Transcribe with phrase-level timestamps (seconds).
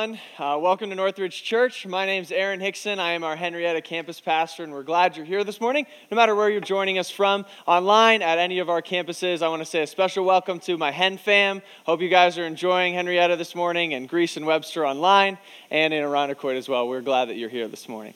[0.00, 0.20] everyone.
[0.38, 1.86] Uh, welcome to Northridge Church.
[1.86, 2.98] My name is Aaron Hickson.
[2.98, 5.84] I am our Henrietta campus pastor, and we're glad you're here this morning.
[6.10, 9.60] No matter where you're joining us from, online, at any of our campuses, I want
[9.60, 11.60] to say a special welcome to my Hen fam.
[11.84, 15.36] Hope you guys are enjoying Henrietta this morning, and Greece and Webster online,
[15.70, 16.88] and in Irondequoit as well.
[16.88, 18.14] We're glad that you're here this morning.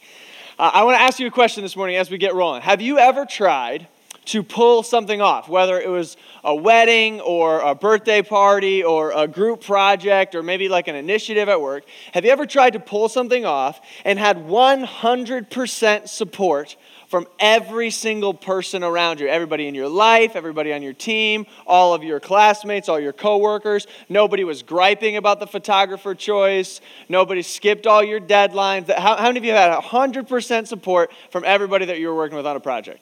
[0.59, 2.63] Uh, I want to ask you a question this morning as we get rolling.
[2.63, 3.89] Have you ever tried
[4.27, 9.29] to pull something off, whether it was a wedding or a birthday party or a
[9.29, 11.85] group project or maybe like an initiative at work.
[12.13, 16.77] Have you ever tried to pull something off and had 100% support
[17.09, 19.29] from every single person around you?
[19.29, 23.87] Everybody in your life, everybody on your team, all of your classmates, all your coworkers.
[24.09, 26.81] Nobody was griping about the photographer choice.
[27.09, 28.93] Nobody skipped all your deadlines.
[28.93, 32.47] How, how many of you had 100% support from everybody that you were working with
[32.47, 33.01] on a project?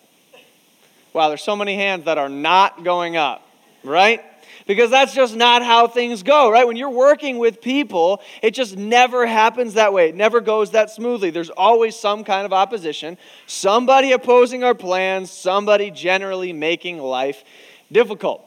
[1.12, 3.46] Wow, there's so many hands that are not going up,
[3.84, 4.22] right?
[4.66, 6.66] Because that's just not how things go, right?
[6.66, 10.10] When you're working with people, it just never happens that way.
[10.10, 11.30] It never goes that smoothly.
[11.30, 17.44] There's always some kind of opposition, somebody opposing our plans, somebody generally making life
[17.90, 18.44] difficult.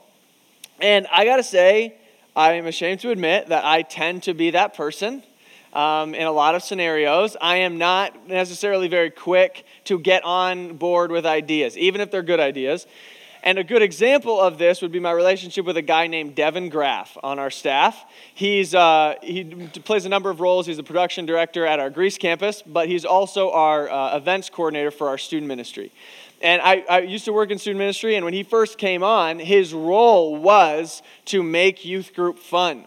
[0.79, 1.95] And I got to say,
[2.35, 5.23] I am ashamed to admit that I tend to be that person
[5.75, 7.37] um, in a lot of scenarios.
[7.39, 12.23] I am not necessarily very quick to get on board with ideas, even if they're
[12.23, 12.87] good ideas.
[13.43, 16.69] And a good example of this would be my relationship with a guy named Devin
[16.69, 18.03] Graff on our staff.
[18.33, 19.43] He's, uh, he
[19.83, 20.65] plays a number of roles.
[20.65, 24.89] He's the production director at our Greece campus, but he's also our uh, events coordinator
[24.89, 25.91] for our student ministry.
[26.41, 29.37] And I, I, used to work in student ministry, and when he first came on,
[29.37, 32.85] his role was to make youth group fun.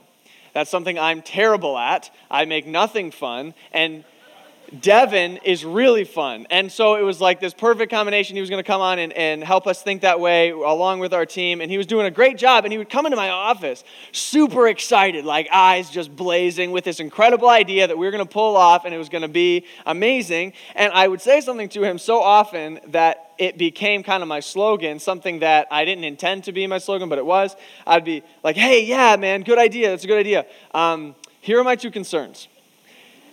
[0.55, 2.11] That's something I'm terrible at.
[2.31, 3.55] I make nothing fun.
[3.73, 4.05] And
[4.81, 6.47] Devin is really fun.
[6.51, 8.37] And so it was like this perfect combination.
[8.37, 11.15] He was going to come on and, and help us think that way along with
[11.15, 11.61] our team.
[11.61, 12.65] And he was doing a great job.
[12.65, 17.01] And he would come into my office super excited, like eyes just blazing with this
[17.01, 19.65] incredible idea that we were going to pull off and it was going to be
[19.87, 20.53] amazing.
[20.75, 24.41] And I would say something to him so often that it became kind of my
[24.41, 27.57] slogan, something that I didn't intend to be my slogan, but it was.
[27.87, 29.91] I'd be like, hey, yeah, man, good idea.
[29.91, 30.45] That's a good idea.
[30.75, 32.49] Um, here are my two concerns.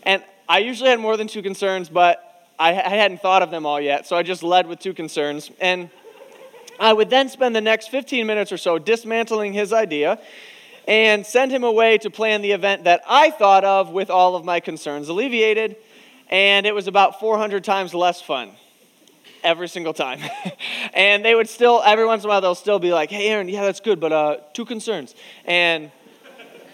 [0.03, 2.22] And I usually had more than two concerns, but
[2.59, 5.51] I, hadn't thought of them all yet, so I just led with two concerns.
[5.59, 5.89] And
[6.79, 10.19] I would then spend the next 15 minutes or so dismantling his idea
[10.88, 14.45] and send him away to plan the event that I thought of with all of
[14.45, 15.78] my concerns alleviated.
[16.29, 18.51] And it was about 400 times less fun
[19.44, 20.19] every single time.
[20.94, 23.50] and they would still, every once in a while, they'll still be like, hey, Aaron,
[23.50, 25.16] yeah, that's good, but uh, two concerns.
[25.45, 25.91] And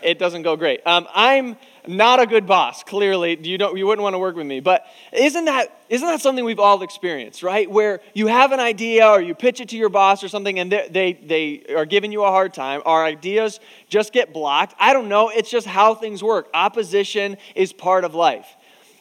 [0.04, 0.86] it doesn't go great.
[0.86, 1.58] Um, I'm
[1.88, 3.38] not a good boss clearly.
[3.42, 4.60] You don't you wouldn't want to work with me.
[4.60, 7.70] But isn't that isn't that something we've all experienced right?
[7.70, 10.72] Where you have an idea or you pitch it to your boss or something and
[10.72, 12.82] they they, they are giving you a hard time.
[12.86, 14.76] Our ideas just get blocked.
[14.80, 15.30] I don't know.
[15.30, 16.50] It's just how things work.
[16.54, 18.48] Opposition is part of life.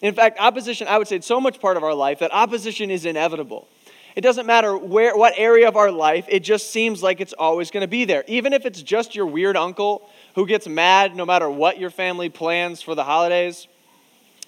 [0.03, 2.91] In fact opposition i would say it's so much part of our life that opposition
[2.91, 3.69] is inevitable.
[4.17, 7.71] It doesn't matter where what area of our life it just seems like it's always
[7.71, 8.25] going to be there.
[8.27, 12.29] Even if it's just your weird uncle who gets mad no matter what your family
[12.29, 13.67] plans for the holidays?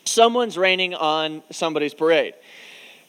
[0.05, 2.35] Someone's raining on somebody's parade.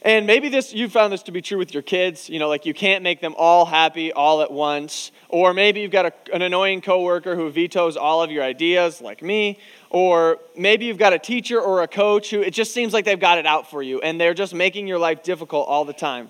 [0.06, 2.66] And maybe this you found this to be true with your kids, you know, like
[2.66, 6.42] you can't make them all happy all at once, or maybe you've got a, an
[6.42, 9.58] annoying coworker who vetoes all of your ideas like me,
[9.90, 13.20] or maybe you've got a teacher or a coach who it just seems like they've
[13.20, 16.30] got it out for you and they're just making your life difficult all the time.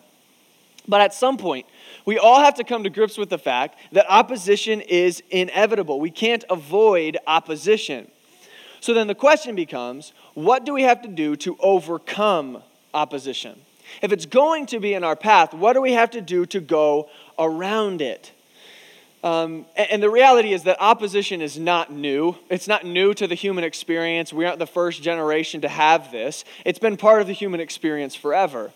[0.88, 1.66] But at some point,
[2.06, 6.00] we all have to come to grips with the fact that opposition is inevitable.
[6.00, 8.10] We can't avoid opposition.
[8.82, 12.62] So then the question becomes what do we have to do to overcome
[12.94, 13.62] opposition?
[14.02, 16.60] If it's going to be in our path, what do we have to do to
[16.60, 17.10] go
[17.40, 18.32] around it?
[19.24, 22.36] Um, and the reality is that opposition is not new.
[22.50, 24.34] It's not new to the human experience.
[24.34, 26.44] We aren't the first generation to have this.
[26.66, 28.74] It's been part of the human experience forever.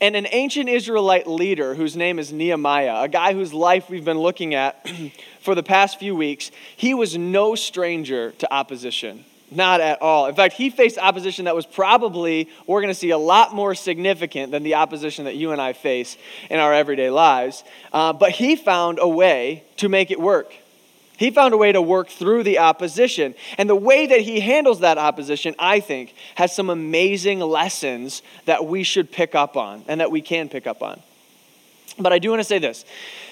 [0.00, 4.18] And an ancient Israelite leader whose name is Nehemiah, a guy whose life we've been
[4.18, 4.86] looking at
[5.40, 9.24] for the past few weeks, he was no stranger to opposition.
[9.50, 10.26] Not at all.
[10.26, 13.76] In fact, he faced opposition that was probably, we're going to see, a lot more
[13.76, 16.16] significant than the opposition that you and I face
[16.50, 17.62] in our everyday lives.
[17.92, 20.52] Uh, but he found a way to make it work.
[21.16, 23.34] He found a way to work through the opposition.
[23.56, 28.66] And the way that he handles that opposition, I think, has some amazing lessons that
[28.66, 31.00] we should pick up on and that we can pick up on.
[31.98, 32.84] But I do want to say this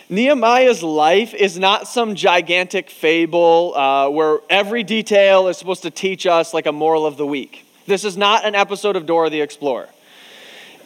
[0.09, 6.27] Nehemiah's life is not some gigantic fable uh, where every detail is supposed to teach
[6.27, 7.67] us like a moral of the week.
[7.87, 9.89] This is not an episode of Dora the Explorer.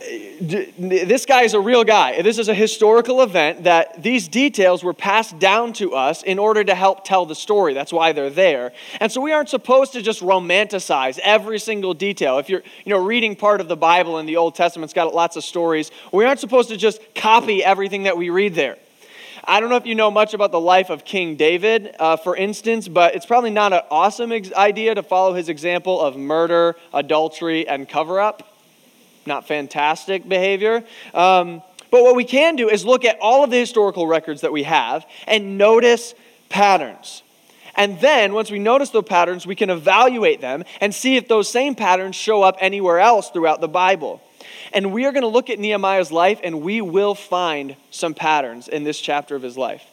[0.01, 2.23] This guy is a real guy.
[2.23, 6.63] This is a historical event that these details were passed down to us in order
[6.65, 7.75] to help tell the story.
[7.75, 8.73] That's why they're there.
[9.01, 12.39] And so we aren't supposed to just romanticize every single detail.
[12.39, 15.15] If you're, you know, reading part of the Bible in the Old Testament, it's got
[15.15, 15.91] lots of stories.
[16.13, 18.77] We aren't supposed to just copy everything that we read there.
[19.45, 22.37] I don't know if you know much about the life of King David, uh, for
[22.37, 26.77] instance, but it's probably not an awesome ex- idea to follow his example of murder,
[26.93, 28.58] adultery, and cover up
[29.29, 30.83] not fantastic behavior.
[31.15, 34.53] Um, but what we can do is look at all of the historical records that
[34.53, 36.15] we have and notice
[36.49, 37.23] patterns.
[37.77, 41.49] And then, once we notice those patterns, we can evaluate them and see if those
[41.49, 44.21] same patterns show up anywhere else throughout the Bible.
[44.73, 48.69] And we are going to look at Nehemiah's life and we will find some patterns
[48.69, 49.85] in this chapter of his life.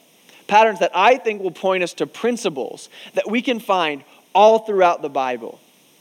[0.47, 4.03] Patterns that I think will point us to principles that we can find
[4.33, 5.59] all throughout the Bible.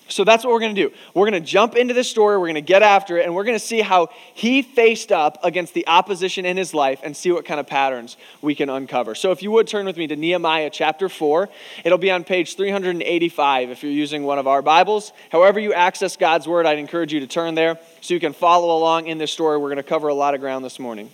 [0.09, 0.95] So that's what we're going to do.
[1.15, 3.45] We're going to jump into this story, we're going to get after it, and we're
[3.45, 7.33] going to see how he faced up against the opposition in his life and see
[7.33, 9.15] what kind of patterns we can uncover.
[9.15, 11.49] So if you would turn with me to Nehemiah chapter 4,
[11.85, 15.13] it'll be on page 385 if you're using one of our Bibles.
[15.31, 18.77] However, you access God's Word, I'd encourage you to turn there so you can follow
[18.77, 19.57] along in this story.
[19.57, 21.11] We're going to cover a lot of ground this morning.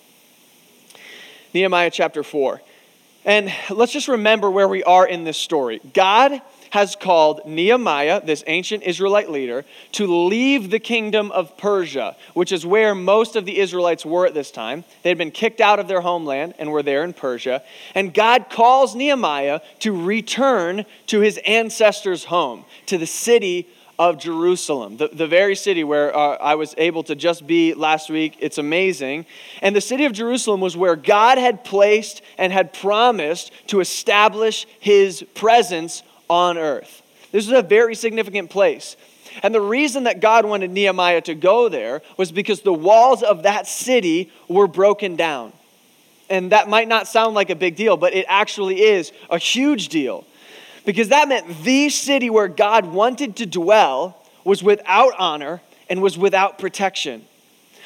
[1.54, 2.60] Nehemiah chapter 4.
[3.25, 5.81] And let's just remember where we are in this story.
[5.92, 6.40] God
[6.70, 12.64] has called Nehemiah, this ancient Israelite leader, to leave the kingdom of Persia, which is
[12.64, 14.84] where most of the Israelites were at this time.
[15.02, 17.62] They had been kicked out of their homeland and were there in Persia.
[17.94, 23.69] And God calls Nehemiah to return to his ancestors' home, to the city
[24.00, 28.08] of Jerusalem, the, the very city where uh, I was able to just be last
[28.08, 28.38] week.
[28.40, 29.26] It's amazing.
[29.61, 34.66] And the city of Jerusalem was where God had placed and had promised to establish
[34.78, 37.03] his presence on earth.
[37.32, 38.97] This was a very significant place.
[39.43, 43.43] And the reason that God wanted Nehemiah to go there was because the walls of
[43.43, 45.53] that city were broken down.
[46.29, 49.88] And that might not sound like a big deal, but it actually is a huge
[49.88, 50.25] deal.
[50.85, 56.17] Because that meant the city where God wanted to dwell was without honor and was
[56.17, 57.25] without protection.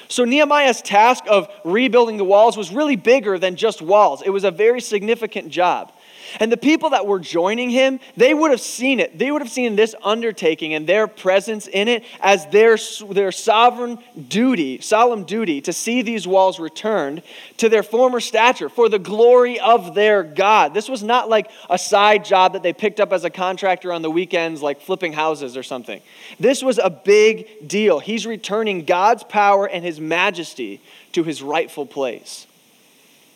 [0.09, 4.45] So Nehemiah's task of rebuilding the walls was really bigger than just walls, it was
[4.45, 5.93] a very significant job.
[6.41, 9.19] And the people that were joining him, they would have seen it.
[9.19, 12.77] They would have seen this undertaking and their presence in it as their,
[13.11, 13.99] their sovereign
[14.29, 17.23] duty, solemn duty, to see these walls returned
[17.59, 20.75] to their former stature for the glory of their God.
[20.75, 24.03] This was not like a side job that they picked up as a contractor on
[24.03, 26.01] the weekends, like flipping houses or something.
[26.41, 27.99] This was a big deal.
[27.99, 30.81] He's returning God's power and his majesty
[31.13, 32.47] to his rightful place.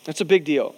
[0.05, 0.75] That's a big deal.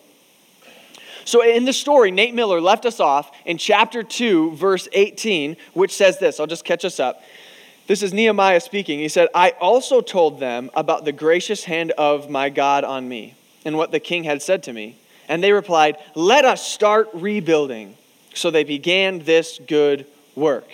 [1.25, 6.19] So, in the story, Nehemiah left us off in chapter 2, verse 18, which says
[6.19, 6.39] this.
[6.39, 7.21] I'll just catch us up.
[7.88, 9.00] This is Nehemiah speaking.
[9.00, 13.36] He said, I also told them about the gracious hand of my God on me
[13.65, 14.98] and what the king had said to me.
[15.27, 17.98] And they replied, Let us start rebuilding.
[18.34, 20.05] So they began this good
[20.36, 20.67] work.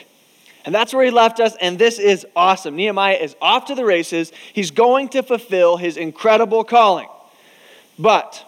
[0.65, 2.75] And that's where he left us, and this is awesome.
[2.75, 4.33] Nehemiah is off to the races.
[4.51, 7.07] He's going to fulfill his incredible calling.
[7.97, 8.45] But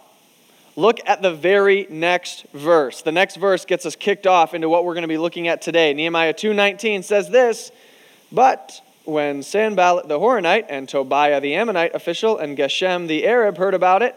[0.79, 3.01] Look at the very next verse.
[3.01, 5.61] The next verse gets us kicked off into what we're going to be looking at
[5.61, 5.93] today.
[5.93, 7.73] Nehemiah 2:19 says this,
[8.31, 13.73] "But when Sanballat the Horonite and Tobiah the Ammonite official and Geshem the Arab heard
[13.73, 14.15] about it,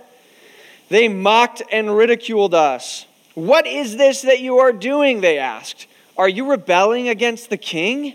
[0.88, 3.06] they mocked and ridiculed us.
[3.34, 5.20] What is this that you are doing?
[5.20, 5.88] They asked.
[6.16, 8.14] Are you rebelling against the king?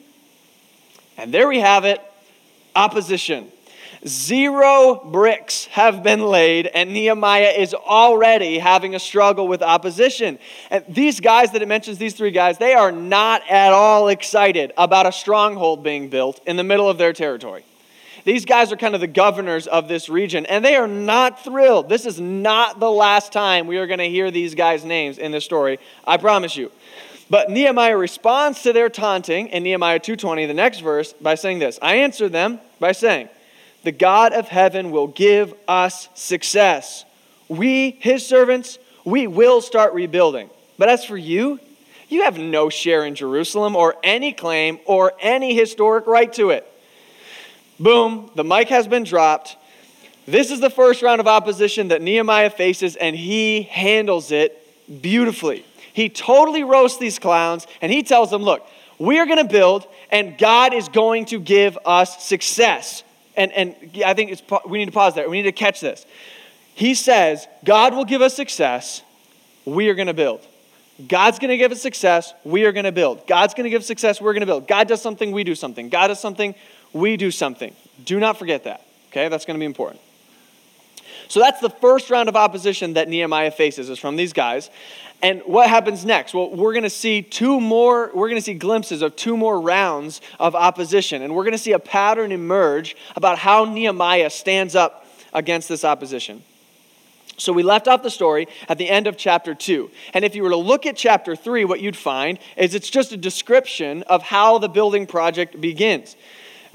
[1.18, 2.00] And there we have it
[2.78, 3.52] opposition.
[4.06, 10.38] Zero bricks have been laid, and Nehemiah is already having a struggle with opposition.
[10.70, 14.72] And these guys that it mentions, these three guys, they are not at all excited
[14.78, 17.64] about a stronghold being built in the middle of their territory.
[18.24, 21.88] These guys are kind of the governors of this region, and they are not thrilled.
[21.88, 25.32] This is not the last time we are going to hear these guys' names in
[25.32, 26.72] this story, I promise you.
[27.30, 31.80] But Nehemiah responds to their taunting in Nehemiah 2:20, the next verse, by saying this.
[31.82, 33.30] I answered them by saying,
[33.88, 37.06] the God of heaven will give us success.
[37.48, 40.50] We, his servants, we will start rebuilding.
[40.78, 41.62] But as for you,
[42.10, 46.70] you have no share in Jerusalem or any claim or any historic right to it.
[47.80, 49.56] Boom, the mic has been dropped.
[50.26, 55.64] This is the first round of opposition that Nehemiah faces, and he handles it beautifully.
[55.94, 58.68] He totally roasts these clowns, and he tells them, Look,
[59.00, 63.04] we are going to build, and God is going to give us success
[63.38, 63.76] and, and
[64.06, 65.30] I think it's, we need to pause there.
[65.30, 66.06] We need to catch this.
[66.76, 69.02] He says, God will give us success.
[69.66, 70.46] We are going to build.
[71.08, 72.34] God's going to give us success.
[72.44, 73.28] We are going to build.
[73.28, 74.20] God's going to give success.
[74.20, 74.68] We're going to build.
[74.68, 75.32] God does something.
[75.32, 75.90] We do something.
[75.90, 76.56] God does something.
[76.94, 77.76] We do something.
[78.04, 78.82] Do not forget that.
[79.10, 80.02] Okay, that's going to be important.
[81.28, 84.70] So that's the first round of opposition that Nehemiah faces is from these guys.
[85.22, 86.34] And what happens next?
[86.34, 89.60] Well, we're going to see two more, we're going to see glimpses of two more
[89.60, 91.24] rounds of opposition.
[91.24, 95.84] And we're going to see a pattern emerge about how Nehemiah stands up against this
[95.84, 96.44] opposition.
[97.38, 99.92] So we left off the story at the end of chapter 2.
[100.14, 103.12] And if you were to look at chapter 3, what you'd find is it's just
[103.12, 106.16] a description of how the building project begins.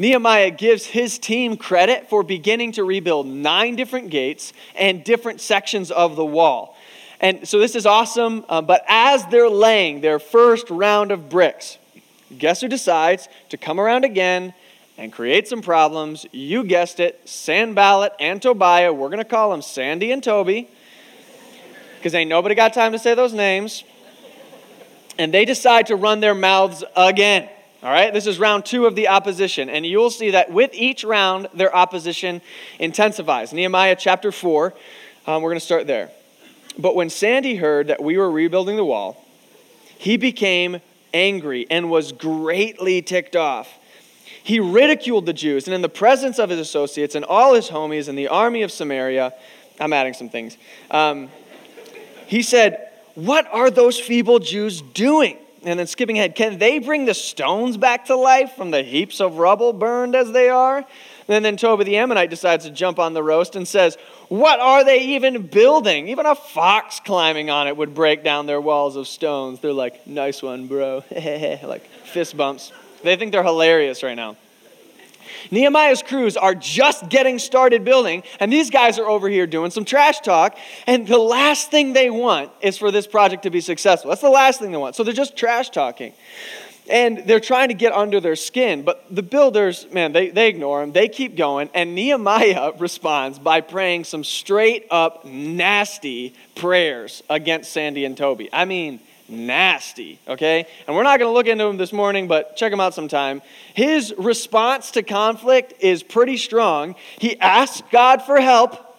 [0.02, 5.92] Nehemiah gives his team credit for beginning to rebuild nine different gates and different sections
[5.92, 6.76] of the wall.
[7.20, 11.78] And so this is awesome, uh, but as they're laying their first round of bricks,
[12.36, 14.54] guess who decides to come around again
[14.98, 16.26] and create some problems?
[16.32, 18.92] You guessed it, Sanballat and Tobiah.
[18.92, 20.68] We're going to call them Sandy and Toby
[21.98, 23.84] because ain't nobody got time to say those names.
[25.16, 27.48] And they decide to run their mouths again.
[27.82, 31.02] All right, this is round two of the opposition, and you'll see that with each
[31.02, 32.40] round, their opposition
[32.78, 33.52] intensifies.
[33.52, 34.72] Nehemiah chapter 4,
[35.26, 36.12] um, we're going to start there.
[36.78, 39.26] But when Sandy heard that we were rebuilding the wall,
[39.98, 40.80] he became
[41.12, 43.68] angry and was greatly ticked off.
[44.44, 48.06] He ridiculed the Jews, and in the presence of his associates and all his homies
[48.06, 49.34] and the army of Samaria,
[49.80, 50.56] I'm adding some things.
[50.92, 51.30] Um,
[52.28, 55.36] he said, What are those feeble Jews doing?
[55.64, 59.20] And then skipping ahead, can they bring the stones back to life from the heaps
[59.20, 60.84] of rubble burned as they are?
[61.28, 63.96] And then Toby the Ammonite decides to jump on the roast and says,
[64.28, 66.08] What are they even building?
[66.08, 69.60] Even a fox climbing on it would break down their walls of stones.
[69.60, 71.04] They're like, Nice one, bro.
[71.14, 72.72] like fist bumps.
[73.04, 74.36] They think they're hilarious right now.
[75.50, 79.84] Nehemiah's crews are just getting started building, and these guys are over here doing some
[79.84, 80.56] trash talk.
[80.86, 84.10] And the last thing they want is for this project to be successful.
[84.10, 84.96] That's the last thing they want.
[84.96, 86.12] So they're just trash talking.
[86.90, 88.82] And they're trying to get under their skin.
[88.82, 90.92] But the builders, man, they, they ignore them.
[90.92, 91.70] They keep going.
[91.74, 98.48] And Nehemiah responds by praying some straight up nasty prayers against Sandy and Toby.
[98.52, 99.00] I mean,
[99.32, 100.66] nasty, okay?
[100.86, 103.42] And we're not going to look into him this morning, but check him out sometime.
[103.74, 106.94] His response to conflict is pretty strong.
[107.18, 108.96] He asks God for help,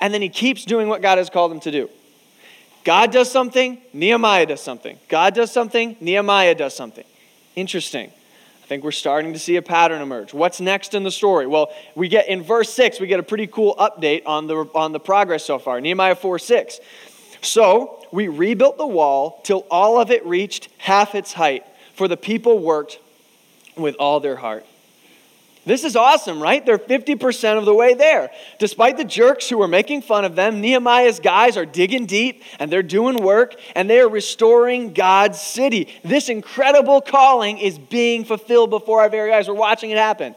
[0.00, 1.90] and then he keeps doing what God has called him to do.
[2.84, 4.98] God does something, Nehemiah does something.
[5.08, 7.04] God does something, Nehemiah does something.
[7.56, 8.10] Interesting.
[8.62, 10.32] I think we're starting to see a pattern emerge.
[10.32, 11.46] What's next in the story?
[11.46, 14.92] Well, we get in verse 6, we get a pretty cool update on the, on
[14.92, 15.80] the progress so far.
[15.80, 16.80] Nehemiah 4 6.
[17.44, 22.16] So we rebuilt the wall till all of it reached half its height, for the
[22.16, 22.98] people worked
[23.76, 24.64] with all their heart.
[25.66, 26.64] This is awesome, right?
[26.64, 28.30] They're 50% of the way there.
[28.58, 32.70] Despite the jerks who were making fun of them, Nehemiah's guys are digging deep and
[32.70, 35.88] they're doing work and they are restoring God's city.
[36.04, 39.48] This incredible calling is being fulfilled before our very eyes.
[39.48, 40.34] We're watching it happen.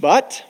[0.00, 0.42] But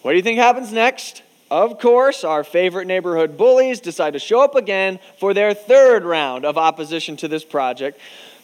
[0.00, 1.22] what do you think happens next?
[1.50, 6.44] Of course, our favorite neighborhood bullies decide to show up again for their third round
[6.44, 8.00] of opposition to this project.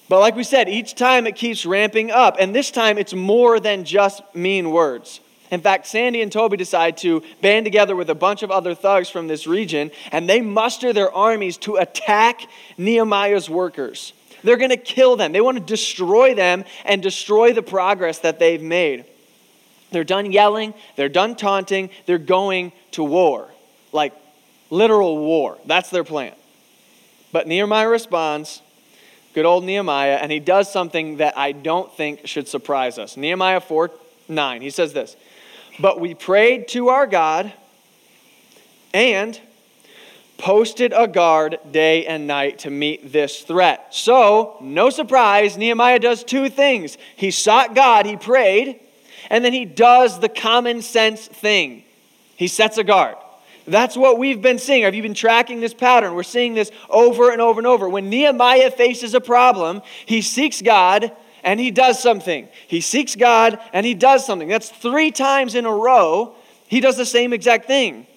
[0.08, 3.58] But like we said, each time it keeps ramping up, and this time it's more
[3.58, 5.20] than just mean words.
[5.50, 9.10] In fact, Sandy and Toby decide to band together with a bunch of other thugs
[9.10, 12.42] from this region, and they muster their armies to attack
[12.78, 14.12] Nehemiah's workers.
[14.44, 15.32] They're going to kill them.
[15.32, 19.04] They want to destroy them and destroy the progress that they've made.
[19.92, 23.48] They're done yelling, they're done taunting, they're going to war.
[23.92, 24.14] Like
[24.70, 25.58] literal war.
[25.66, 26.34] That's their plan.
[27.30, 28.62] But Nehemiah responds,
[29.34, 33.16] good old Nehemiah, and he does something that I don't think should surprise us.
[33.16, 33.90] Nehemiah 4
[34.28, 35.16] 9, he says this
[35.78, 37.52] But we prayed to our God
[38.94, 39.38] and
[40.38, 43.94] posted a guard day and night to meet this threat.
[43.94, 46.98] So, no surprise, Nehemiah does two things.
[47.16, 48.80] He sought God, he prayed,
[49.30, 51.84] and then he does the common sense thing
[52.36, 53.16] he sets a guard.
[53.66, 54.82] That's what we've been seeing.
[54.82, 56.14] Have you been tracking this pattern?
[56.14, 57.88] We're seeing this over and over and over.
[57.88, 61.12] When Nehemiah faces a problem, he seeks God
[61.44, 62.48] and he does something.
[62.66, 64.48] He seeks God and he does something.
[64.48, 66.34] That's three times in a row,
[66.66, 68.08] he does the same exact thing.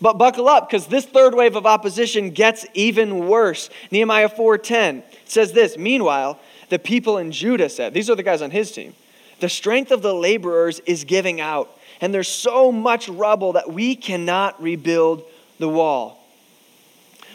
[0.00, 3.70] But buckle up because this third wave of opposition gets even worse.
[3.92, 6.40] Nehemiah 4:10 says this, "Meanwhile,
[6.72, 8.94] the people in Judah said, these are the guys on his team.
[9.42, 13.96] The strength of the laborers is giving out, and there's so much rubble that we
[13.96, 15.24] cannot rebuild
[15.58, 16.24] the wall.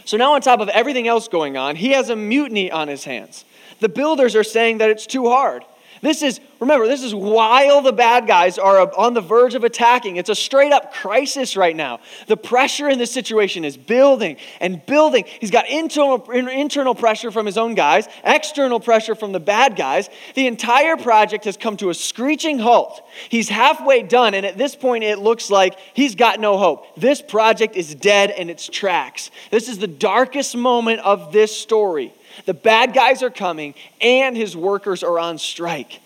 [0.06, 3.04] So now, on top of everything else going on, he has a mutiny on his
[3.04, 3.44] hands.
[3.82, 5.66] The builders are saying that it's too hard.
[6.02, 10.18] This is, remember, this is while the bad guys are on the verge of attacking.
[10.18, 12.00] It's a straight up crisis right now.
[12.28, 15.26] The pressure in this situation is building and building.
[15.40, 20.10] He's got internal, internal pressure from his own guys, external pressure from the bad guys.
[20.36, 23.02] The entire project has come to a screeching halt.
[23.30, 26.96] He's halfway done, and at this point, it looks like he's got no hope.
[26.96, 29.32] This project is dead in its tracks.
[29.52, 32.14] This is the darkest moment of this story.
[32.46, 36.00] The bad guys are coming, and his workers are on strike.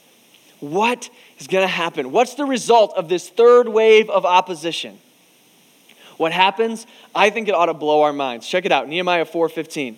[0.60, 1.10] What
[1.40, 2.12] is going to happen?
[2.12, 5.00] What's the result of this third wave of opposition?
[6.18, 6.86] What happens?
[7.16, 8.48] I think it ought to blow our minds.
[8.48, 9.98] Check it out, Nehemiah 4:15.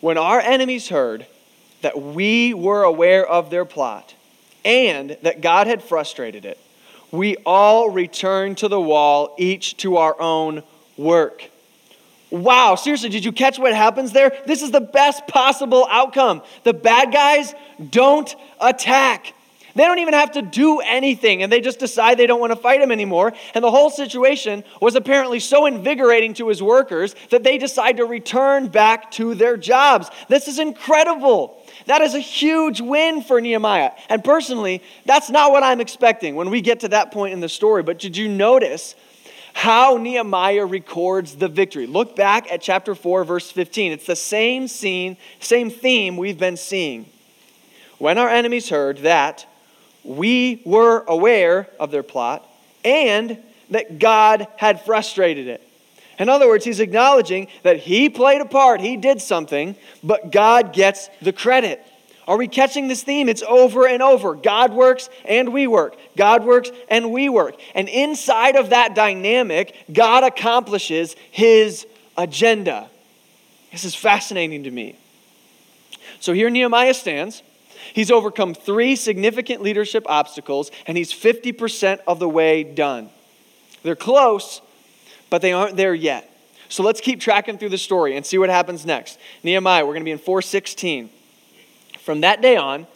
[0.00, 1.26] When our enemies heard
[1.80, 4.14] that we were aware of their plot
[4.64, 6.58] and that God had frustrated it,
[7.10, 10.62] we all returned to the wall, each to our own
[10.98, 11.50] work.
[12.30, 14.36] Wow, seriously, did you catch what happens there?
[14.46, 16.42] This is the best possible outcome.
[16.62, 17.54] The bad guys
[17.90, 19.34] don't attack.
[19.74, 22.56] They don't even have to do anything, and they just decide they don't want to
[22.56, 23.32] fight him anymore.
[23.54, 28.04] And the whole situation was apparently so invigorating to his workers that they decide to
[28.04, 30.10] return back to their jobs.
[30.28, 31.62] This is incredible.
[31.86, 33.92] That is a huge win for Nehemiah.
[34.08, 37.48] And personally, that's not what I'm expecting when we get to that point in the
[37.48, 37.84] story.
[37.84, 38.96] But did you notice
[39.58, 41.88] how Nehemiah records the victory.
[41.88, 43.90] Look back at chapter 4, verse 15.
[43.90, 47.06] It's the same scene, same theme we've been seeing.
[47.98, 49.46] When our enemies heard that
[50.04, 52.48] we were aware of their plot
[52.84, 53.36] and
[53.70, 55.68] that God had frustrated it.
[56.20, 59.74] In other words, he's acknowledging that he played a part, he did something,
[60.04, 61.84] but God gets the credit.
[62.28, 63.26] Are we catching this theme?
[63.26, 64.34] It's over and over.
[64.34, 65.96] God works and we work.
[66.14, 67.54] God works and we work.
[67.74, 71.86] And inside of that dynamic, God accomplishes his
[72.18, 72.90] agenda.
[73.72, 74.98] This is fascinating to me.
[76.20, 77.42] So here Nehemiah stands.
[77.94, 83.08] He's overcome three significant leadership obstacles, and he's 50% of the way done.
[83.82, 84.60] They're close,
[85.30, 86.30] but they aren't there yet.
[86.68, 89.18] So let's keep tracking through the story and see what happens next.
[89.42, 91.08] Nehemiah, we're going to be in 416.
[92.08, 92.86] From that day on,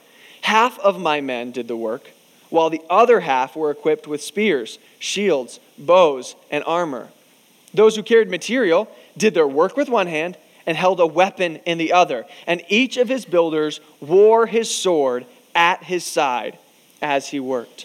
[0.40, 2.12] half of my men did the work,
[2.48, 7.10] while the other half were equipped with spears, shields, bows, and armor.
[7.74, 11.76] Those who carried material did their work with one hand and held a weapon in
[11.76, 16.56] the other, and each of his builders wore his sword at his side
[17.02, 17.84] as he worked.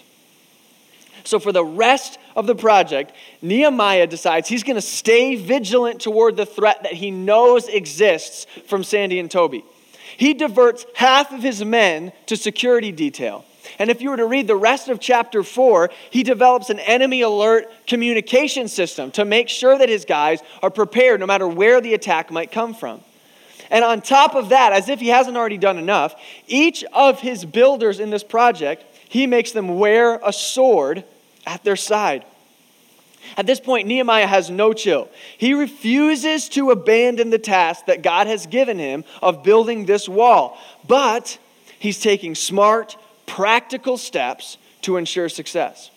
[1.24, 3.12] So, for the rest of the project,
[3.42, 8.82] Nehemiah decides he's going to stay vigilant toward the threat that he knows exists from
[8.82, 9.62] Sandy and Toby
[10.16, 13.44] he diverts half of his men to security detail.
[13.78, 17.20] And if you were to read the rest of chapter 4, he develops an enemy
[17.22, 21.94] alert communication system to make sure that his guys are prepared no matter where the
[21.94, 23.00] attack might come from.
[23.70, 26.14] And on top of that, as if he hasn't already done enough,
[26.46, 31.04] each of his builders in this project, he makes them wear a sword
[31.46, 32.24] at their side.
[33.36, 35.08] At this point, Nehemiah has no chill.
[35.36, 40.58] He refuses to abandon the task that God has given him of building this wall,
[40.86, 41.38] but
[41.78, 45.90] he's taking smart, practical steps to ensure success.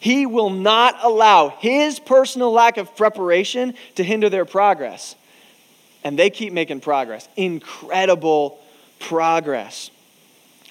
[0.00, 5.16] He will not allow his personal lack of preparation to hinder their progress.
[6.02, 8.60] And they keep making progress, incredible
[8.98, 9.90] progress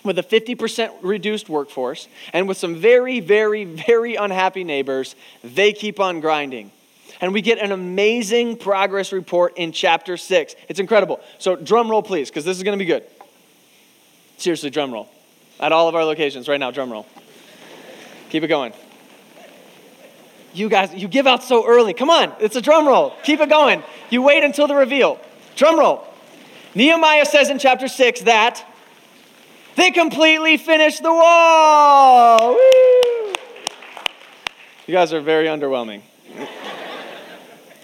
[0.04, 6.00] with a 50% reduced workforce and with some very, very, very unhappy neighbors, they keep
[6.00, 6.72] on grinding.
[7.22, 10.56] And we get an amazing progress report in chapter 6.
[10.68, 11.22] It's incredible.
[11.38, 13.04] So, drum roll, please, because this is going to be good.
[14.38, 15.08] Seriously, drum roll.
[15.60, 17.06] At all of our locations right now, drum roll.
[18.30, 18.74] Keep it going.
[20.54, 21.94] You guys, you give out so early.
[21.94, 23.14] Come on, it's a drum roll.
[23.24, 23.84] Keep it going.
[24.10, 25.20] You wait until the reveal.
[25.56, 26.06] Drum roll.
[26.76, 28.66] Nehemiah says in chapter 6 that
[29.76, 32.54] they completely finished the wall.
[32.54, 33.34] Woo!
[34.86, 36.02] You guys are very underwhelming.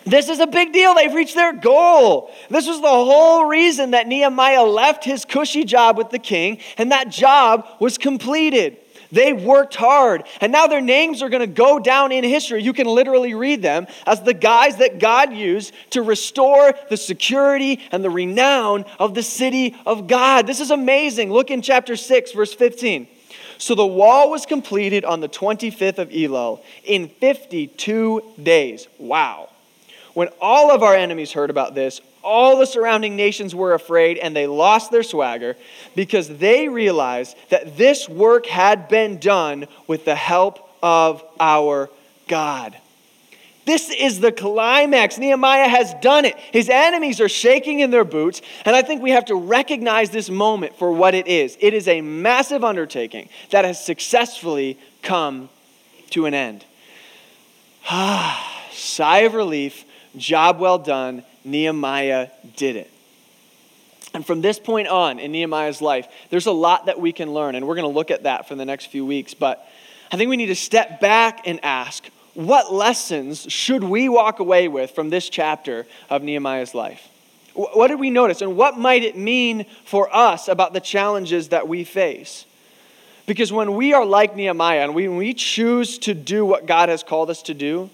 [0.06, 0.96] This is a big deal.
[0.96, 2.32] They've reached their goal.
[2.50, 6.92] This was the whole reason that Nehemiah left his cushy job with the king, and
[6.92, 8.78] that job was completed.
[9.12, 12.62] They worked hard, and now their names are going to go down in history.
[12.62, 17.80] You can literally read them as the guys that God used to restore the security
[17.92, 20.46] and the renown of the city of God.
[20.46, 21.32] This is amazing.
[21.32, 23.08] Look in chapter 6, verse 15.
[23.58, 28.88] So the wall was completed on the 25th of Elul in 52 days.
[28.98, 29.50] Wow.
[30.14, 34.36] When all of our enemies heard about this, all the surrounding nations were afraid and
[34.36, 35.56] they lost their swagger
[35.96, 41.90] because they realized that this work had been done with the help of our
[42.28, 42.78] God.
[43.70, 45.20] This is the climax.
[45.20, 46.36] Nehemiah has done it.
[46.52, 50.28] His enemies are shaking in their boots, and I think we have to recognize this
[50.28, 51.56] moment for what it is.
[51.60, 55.50] It is a massive undertaking that has successfully come
[56.10, 56.66] to an end.
[57.88, 59.86] Ah, sigh of relief,
[60.20, 61.24] job well done.
[61.44, 62.92] Nehemiah did it.
[64.14, 67.56] And from this point on in Nehemiah's life, there's a lot that we can learn,
[67.56, 69.34] and we're going to look at that for the next few weeks.
[69.34, 69.68] But
[70.12, 74.68] I think we need to step back and ask what lessons should we walk away
[74.68, 77.08] with from this chapter of Nehemiah's life?
[77.54, 81.68] What did we notice, and what might it mean for us about the challenges that
[81.68, 82.46] we face?
[83.26, 87.04] Because when we are like Nehemiah and when we choose to do what God has
[87.04, 87.90] called us to do,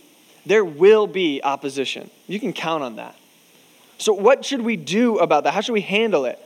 [0.45, 2.09] there will be opposition.
[2.27, 3.15] You can count on that.
[3.97, 5.53] So, what should we do about that?
[5.53, 6.39] How should we handle it?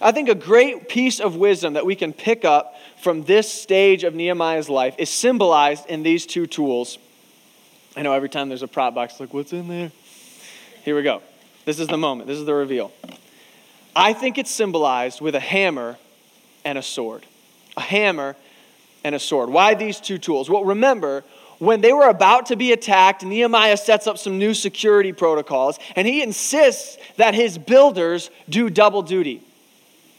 [0.00, 4.04] I think a great piece of wisdom that we can pick up from this stage
[4.04, 6.98] of Nehemiah's life is symbolized in these two tools.
[7.96, 9.90] I know every time there's a prop box, like, what's in there?
[10.84, 11.22] Here we go.
[11.64, 12.92] This is the moment, this is the reveal.
[13.94, 15.96] I think it's symbolized with a hammer
[16.64, 17.24] and a sword.
[17.78, 18.36] A hammer
[19.02, 19.48] and a sword.
[19.48, 20.50] Why these two tools?
[20.50, 21.24] Well, remember,
[21.58, 26.06] when they were about to be attacked, Nehemiah sets up some new security protocols, and
[26.06, 29.42] he insists that his builders do double duty.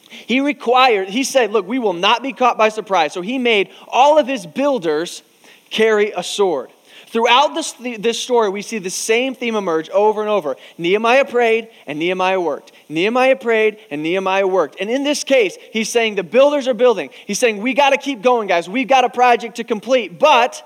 [0.10, 3.14] He required, he said, Look, we will not be caught by surprise.
[3.14, 5.22] So he made all of his builders
[5.70, 6.72] carry a sword.
[7.08, 10.58] Throughout this, this story, we see the same theme emerge over and over.
[10.78, 12.74] Nehemiah prayed and Nehemiah worked.
[12.90, 14.76] Nehemiah prayed and Nehemiah worked.
[14.82, 17.10] And in this case, he's saying the builders are building.
[17.26, 18.70] He's saying, We got to keep going, guys.
[18.70, 20.20] We've got a project to complete.
[20.20, 20.64] But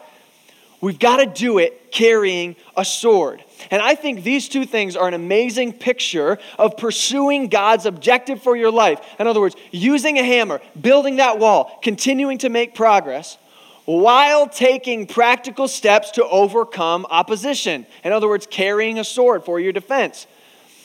[0.81, 3.43] We've got to do it carrying a sword.
[3.69, 8.55] And I think these two things are an amazing picture of pursuing God's objective for
[8.55, 8.99] your life.
[9.19, 13.37] In other words, using a hammer, building that wall, continuing to make progress
[13.85, 17.85] while taking practical steps to overcome opposition.
[18.03, 20.27] In other words, carrying a sword for your defense.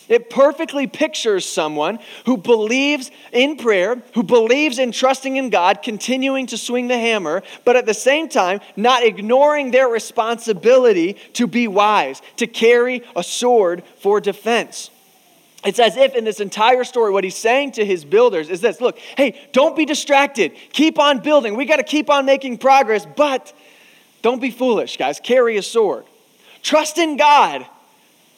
[0.09, 6.47] It perfectly pictures someone who believes in prayer, who believes in trusting in God, continuing
[6.47, 11.67] to swing the hammer, but at the same time, not ignoring their responsibility to be
[11.67, 14.91] wise, to carry a sword for defense.
[15.65, 18.81] It's as if in this entire story, what he's saying to his builders is this
[18.81, 20.53] look, hey, don't be distracted.
[20.73, 21.57] Keep on building.
[21.57, 23.53] We got to keep on making progress, but
[24.23, 25.19] don't be foolish, guys.
[25.19, 26.05] Carry a sword.
[26.63, 27.67] Trust in God,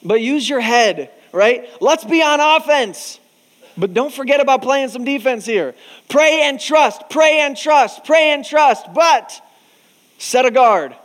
[0.03, 1.69] but use your head right?
[1.81, 3.19] Let's be on offense.
[3.77, 5.73] But don't forget about playing some defense here.
[6.09, 9.41] Pray and trust, pray and trust, pray and trust, but
[10.17, 10.95] set a guard.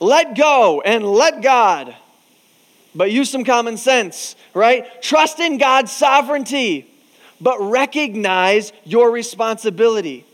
[0.00, 1.96] Let go and let God.
[2.94, 5.02] But use some common sense, right?
[5.02, 6.86] Trust in God's sovereignty,
[7.40, 10.24] but recognize your responsibility.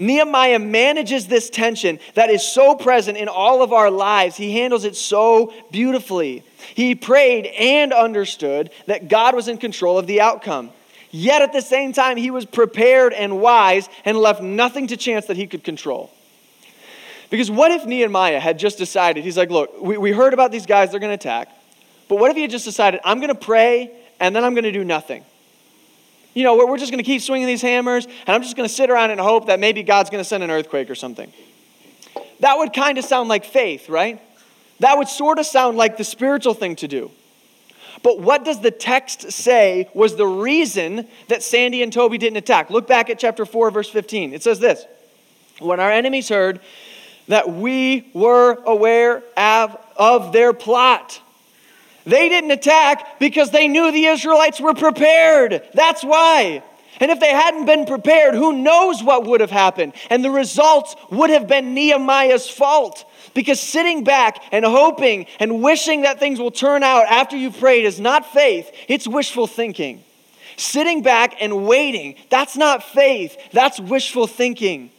[0.00, 4.36] Nehemiah manages this tension that is so present in all of our lives.
[4.36, 6.42] He handles it so beautifully.
[6.74, 10.70] He prayed and understood that God was in control of the outcome.
[11.10, 15.26] Yet at the same time, he was prepared and wise and left nothing to chance
[15.26, 16.10] that he could control.
[17.28, 20.66] Because what if Nehemiah had just decided, he's like, look, we, we heard about these
[20.66, 21.48] guys, they're going to attack.
[22.08, 24.64] But what if he had just decided, I'm going to pray and then I'm going
[24.64, 25.24] to do nothing?
[26.34, 28.74] You know, we're just going to keep swinging these hammers and I'm just going to
[28.74, 31.32] sit around and hope that maybe God's going to send an earthquake or something.
[32.40, 34.20] That would kind of sound like faith, right?
[34.80, 37.10] That would sort of sound like the spiritual thing to do.
[38.02, 42.70] But what does the text say was the reason that Sandy and Toby didn't attack?
[42.70, 44.32] Look back at chapter 4, verse 15.
[44.32, 44.84] It says this
[45.58, 46.60] When our enemies heard
[47.28, 51.20] that we were aware of, of their plot,
[52.04, 55.62] they didn't attack because they knew the Israelites were prepared.
[55.74, 56.62] That's why.
[57.00, 59.94] And if they hadn't been prepared, who knows what would have happened?
[60.10, 63.06] And the results would have been Nehemiah's fault.
[63.32, 67.86] Because sitting back and hoping and wishing that things will turn out after you've prayed
[67.86, 70.04] is not faith, it's wishful thinking.
[70.56, 74.90] Sitting back and waiting, that's not faith, that's wishful thinking.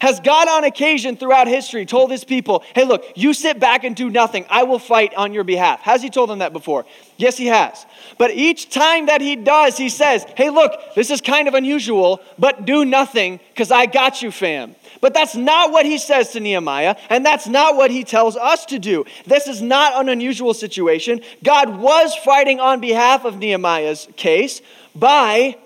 [0.00, 3.94] Has God on occasion throughout history told his people, hey, look, you sit back and
[3.94, 5.80] do nothing, I will fight on your behalf?
[5.80, 6.84] Has he told them that before?
[7.16, 7.86] Yes, he has.
[8.18, 12.20] But each time that he does, he says, hey, look, this is kind of unusual,
[12.38, 14.74] but do nothing because I got you, fam.
[15.00, 18.64] But that's not what he says to Nehemiah, and that's not what he tells us
[18.66, 19.04] to do.
[19.26, 21.20] This is not an unusual situation.
[21.42, 24.62] God was fighting on behalf of Nehemiah's case
[24.94, 25.56] by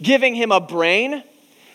[0.00, 1.22] giving him a brain,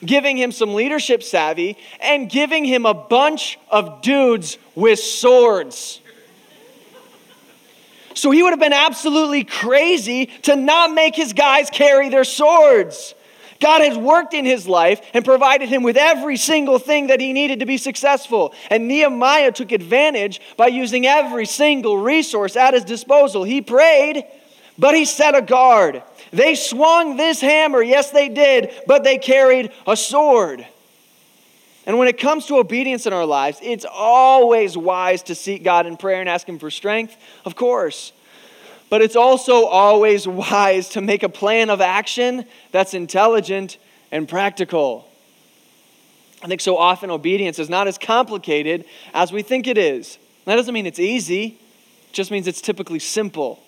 [0.06, 6.02] giving him some leadership savvy, and giving him a bunch of dudes with swords.
[8.16, 13.16] So he would have been absolutely crazy to not make his guys carry their swords.
[13.60, 17.32] God has worked in his life and provided him with every single thing that he
[17.32, 18.54] needed to be successful.
[18.70, 23.46] And Nehemiah took advantage by using every single resource at his disposal.
[23.46, 24.26] He prayed,
[24.78, 26.04] but he set a guard.
[26.34, 30.66] They swung this hammer, yes, they did, but they carried a sword.
[31.86, 35.86] And when it comes to obedience in our lives, it's always wise to seek God
[35.86, 37.16] in prayer and ask Him for strength,
[37.46, 38.14] of course.
[38.90, 43.78] But it's also always wise to make a plan of action that's intelligent
[44.12, 45.08] and practical.
[46.42, 50.18] I think so often obedience is not as complicated as we think it is.
[50.46, 51.60] That doesn't mean it's easy,
[52.10, 53.63] it just means it's typically simple.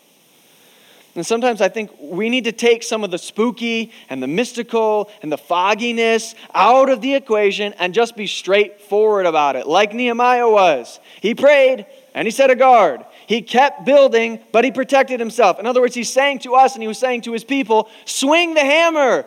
[1.15, 5.09] And sometimes I think we need to take some of the spooky and the mystical
[5.21, 10.49] and the fogginess out of the equation and just be straightforward about it, like Nehemiah
[10.49, 10.99] was.
[11.21, 13.05] He prayed and he set a guard.
[13.27, 15.57] He kept building, but he protected himself.
[15.57, 18.53] In other words, he's saying to us and he was saying to his people swing
[18.53, 19.25] the hammer,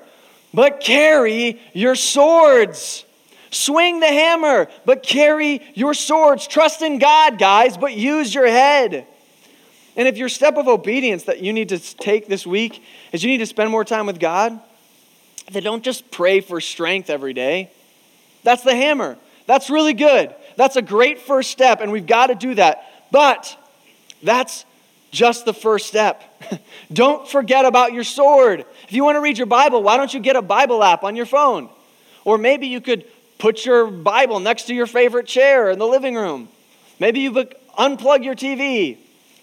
[0.53, 3.07] but carry your swords.
[3.51, 6.47] Swing the hammer, but carry your swords.
[6.47, 9.07] Trust in God, guys, but use your head.
[9.99, 13.31] And if your step of obedience that you need to take this week is you
[13.31, 14.59] need to spend more time with God,
[15.51, 17.73] then don't just pray for strength every day.
[18.45, 19.19] That's the hammer.
[19.47, 20.33] That's really good.
[20.55, 22.85] That's a great first step, and we've got to do that.
[23.11, 23.59] But
[24.23, 24.65] that's
[25.11, 26.23] just the first step.
[26.93, 28.65] don't forget about your sword.
[28.85, 31.17] If you want to read your Bible, why don't you get a Bible app on
[31.17, 31.71] your phone?
[32.25, 33.05] Or maybe you could
[33.39, 36.49] put your Bible next to your favorite chair in the living room.
[37.01, 38.99] Maybe you unplug your TV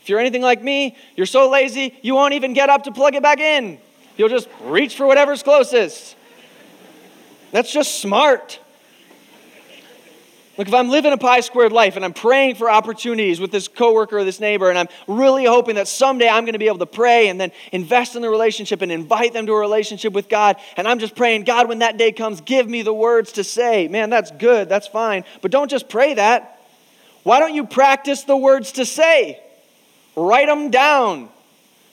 [0.06, 3.16] if you're anything like me, you're so lazy, you won't even get up to plug
[3.16, 3.80] it back in.
[4.18, 6.16] You'll just reach for whatever's closest.
[7.52, 8.60] That's just smart.
[10.60, 13.68] Look, if I'm living a pi squared life and I'm praying for opportunities with this
[13.68, 16.78] coworker or this neighbor, and I'm really hoping that someday I'm going to be able
[16.78, 20.30] to pray and then invest in the relationship and invite them to a relationship with
[20.30, 23.44] God, and I'm just praying, God, when that day comes, give me the words to
[23.44, 23.88] say.
[23.88, 25.24] Man, that's good, that's fine.
[25.42, 26.62] But don't just pray that.
[27.24, 29.42] Why don't you practice the words to say?
[30.16, 31.30] Write them down.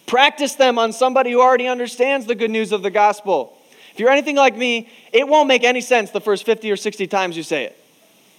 [0.07, 3.59] Practice them on somebody who already understands the good news of the gospel.
[3.93, 7.07] If you're anything like me, it won't make any sense the first 50 or 60
[7.07, 7.79] times you say it.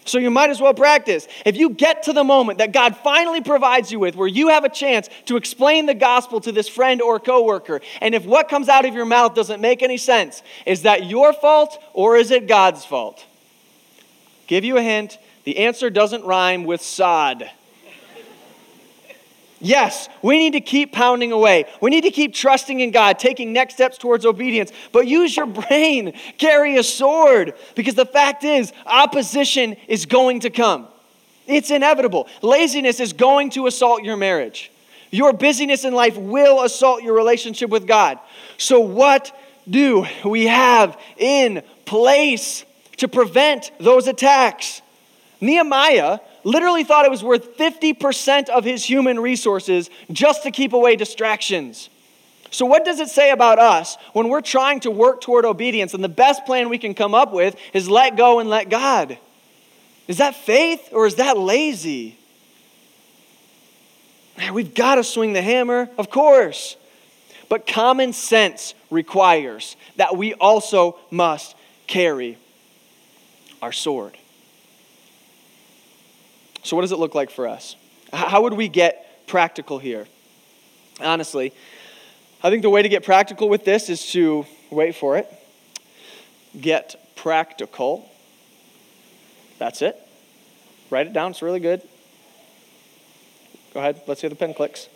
[0.05, 1.27] So you might as well practice.
[1.45, 4.65] If you get to the moment that God finally provides you with where you have
[4.65, 8.67] a chance to explain the gospel to this friend or coworker, and if what comes
[8.67, 12.47] out of your mouth doesn't make any sense, is that your fault or is it
[12.47, 13.25] God's fault?
[14.47, 15.17] Give you a hint.
[15.45, 17.49] The answer doesn't rhyme with sod.
[19.63, 21.63] Yes, we need to keep pounding away.
[21.79, 24.73] We need to keep trusting in God, taking next steps towards obedience.
[24.91, 30.49] But use your brain, carry a sword, because the fact is, opposition is going to
[30.49, 30.89] come.
[31.47, 32.27] It's inevitable.
[32.41, 34.69] Laziness is going to assault your marriage.
[35.11, 38.19] Your busyness in life will assault your relationship with God.
[38.57, 39.33] So, what
[39.69, 42.65] do we have in place
[42.97, 44.81] to prevent those attacks?
[45.39, 50.95] Nehemiah literally thought it was worth 50% of his human resources just to keep away
[50.95, 51.89] distractions.
[52.51, 56.03] So, what does it say about us when we're trying to work toward obedience and
[56.03, 59.17] the best plan we can come up with is let go and let God?
[60.07, 62.17] Is that faith or is that lazy?
[64.51, 66.75] We've got to swing the hammer, of course.
[67.49, 71.55] But common sense requires that we also must
[71.87, 72.37] carry
[73.61, 74.17] our sword.
[76.63, 77.75] So, what does it look like for us?
[78.11, 80.07] How would we get practical here?
[81.01, 81.53] Honestly,
[82.41, 85.31] I think the way to get practical with this is to wait for it,
[86.59, 88.09] get practical.
[89.59, 89.97] That's it.
[90.89, 91.81] Write it down, it's really good.
[93.73, 94.87] Go ahead, let's see if the pen clicks.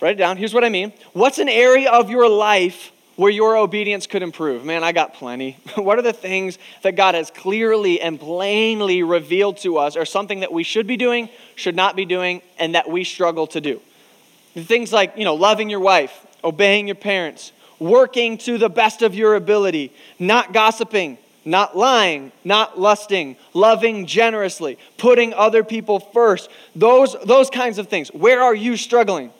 [0.00, 0.36] Write it down.
[0.36, 0.92] Here's what I mean.
[1.12, 4.64] What's an area of your life where your obedience could improve?
[4.64, 5.58] Man, I got plenty.
[5.74, 10.40] what are the things that God has clearly and plainly revealed to us are something
[10.40, 13.80] that we should be doing, should not be doing, and that we struggle to do?
[14.54, 19.14] Things like, you know, loving your wife, obeying your parents, working to the best of
[19.14, 26.48] your ability, not gossiping, not lying, not lusting, loving generously, putting other people first.
[26.76, 28.08] Those, those kinds of things.
[28.08, 29.32] Where are you struggling?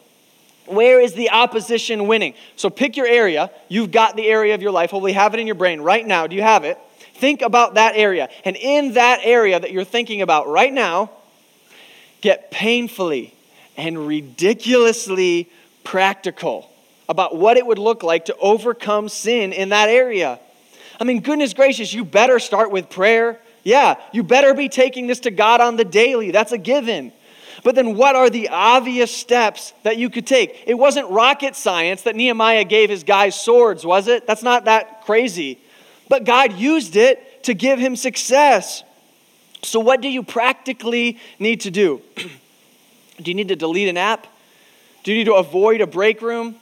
[0.67, 2.35] Where is the opposition winning?
[2.57, 3.51] So pick your area.
[3.69, 4.91] You've got the area of your life.
[4.91, 6.27] Hopefully, have it in your brain right now.
[6.27, 6.79] Do you have it?
[7.15, 8.29] Think about that area.
[8.45, 11.11] And in that area that you're thinking about right now,
[12.21, 13.35] get painfully
[13.77, 15.51] and ridiculously
[15.85, 16.71] practical
[17.09, 20.39] about what it would look like to overcome sin in that area.
[21.01, 23.39] I mean, goodness gracious, you better start with prayer.
[23.65, 26.31] Yeah, you better be taking this to God on the daily.
[26.31, 27.13] That's a given.
[27.65, 30.65] But then, what are the obvious steps that you could take?
[30.67, 34.27] It wasn't rocket science that Nehemiah gave his guys swords, was it?
[34.27, 35.59] That's not that crazy.
[36.09, 38.85] but God used it to give him success.
[39.63, 42.03] So, what do you practically need to do?
[42.17, 44.27] do you need to delete an app?
[45.05, 46.57] Do you need to avoid a break room?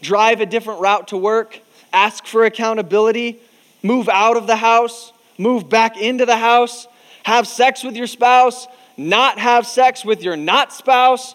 [0.00, 1.60] Drive a different route to work?
[1.92, 3.40] Ask for accountability?
[3.82, 5.12] Move out of the house?
[5.38, 6.86] Move back into the house?
[7.24, 8.66] Have sex with your spouse?
[8.96, 11.34] Not have sex with your not spouse?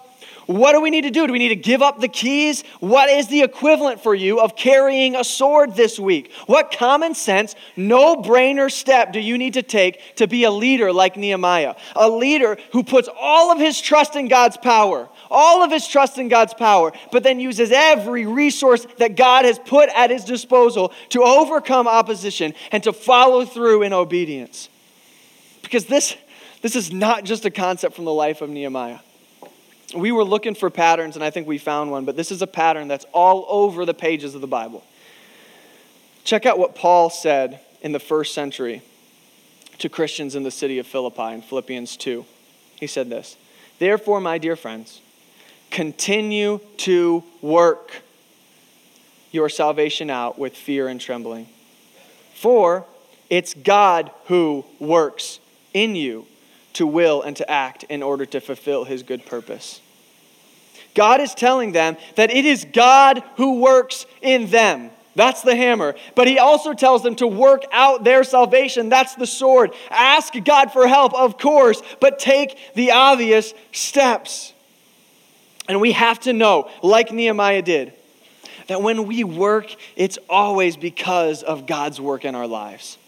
[0.49, 1.27] What do we need to do?
[1.27, 2.63] Do we need to give up the keys?
[2.79, 6.31] What is the equivalent for you of carrying a sword this week?
[6.47, 10.91] What common sense, no brainer step do you need to take to be a leader
[10.91, 11.75] like Nehemiah?
[11.95, 16.17] A leader who puts all of his trust in God's power, all of his trust
[16.17, 20.91] in God's power, but then uses every resource that God has put at his disposal
[21.09, 24.67] to overcome opposition and to follow through in obedience.
[25.61, 26.17] Because this,
[26.61, 28.99] this is not just a concept from the life of Nehemiah
[29.93, 32.47] we were looking for patterns, and I think we found one, but this is a
[32.47, 34.83] pattern that's all over the pages of the Bible.
[36.23, 38.81] Check out what Paul said in the first century
[39.79, 42.25] to Christians in the city of Philippi in Philippians 2.
[42.75, 43.37] He said this
[43.79, 45.01] Therefore, my dear friends,
[45.71, 48.03] continue to work
[49.31, 51.47] your salvation out with fear and trembling.
[52.35, 52.85] For
[53.29, 55.39] it's God who works
[55.73, 56.25] in you
[56.73, 59.81] to will and to act in order to fulfill his good purpose.
[60.95, 64.91] God is telling them that it is God who works in them.
[65.15, 65.95] That's the hammer.
[66.15, 68.89] But he also tells them to work out their salvation.
[68.89, 69.73] That's the sword.
[69.89, 74.53] Ask God for help, of course, but take the obvious steps.
[75.67, 77.93] And we have to know, like Nehemiah did,
[78.67, 82.98] that when we work, it's always because of God's work in our lives.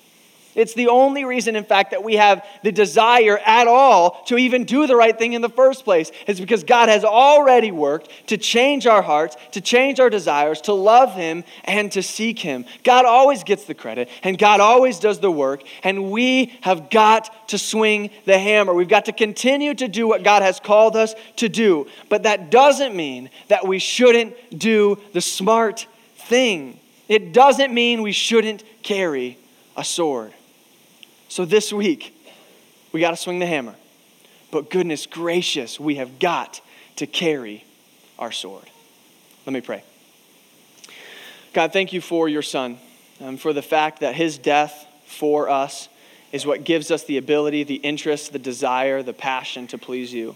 [0.56, 4.66] It's the only reason, in fact, that we have the desire at all to even
[4.66, 6.12] do the right thing in the first place.
[6.28, 10.74] It's because God has already worked to change our hearts, to change our desires, to
[10.74, 12.66] love Him, and to seek Him.
[12.84, 17.50] God always gets the credit, and God always does the work, and we have got
[17.50, 18.74] to swing the hammer.
[18.74, 21.88] We've got to continue to do what God has called us to do.
[22.10, 26.80] But that doesn't mean that we shouldn't do the smart thing.
[27.08, 29.38] It doesn't mean we shouldn't carry
[29.76, 30.34] a sword.
[31.32, 32.14] So this week,
[32.92, 33.76] we got to swing the hammer.
[34.52, 36.60] But goodness gracious, we have got
[36.98, 37.64] to carry
[38.20, 38.66] our sword.
[39.46, 39.82] Let me pray.
[41.54, 42.80] God, thank you for your son,
[43.22, 45.88] um, for the fact that his death for us
[46.34, 50.36] is what gives us the ability, the interest, the desire, the passion to please you.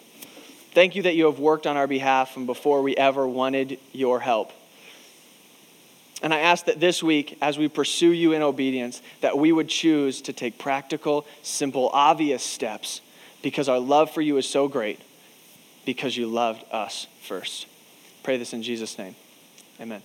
[0.72, 4.22] Thank you that you have worked on our behalf from before we ever wanted your
[4.22, 4.54] help.
[6.22, 9.68] And I ask that this week, as we pursue you in obedience, that we would
[9.68, 13.02] choose to take practical, simple, obvious steps
[13.42, 15.00] because our love for you is so great,
[15.86, 17.68] because you loved us first.
[18.24, 19.16] Pray this in Jesus' name.
[19.80, 20.02] Amen.